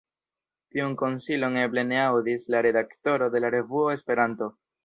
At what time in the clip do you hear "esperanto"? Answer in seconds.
3.99-4.53